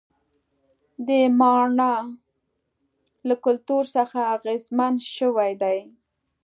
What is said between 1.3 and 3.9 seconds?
ماڼانا له کلتور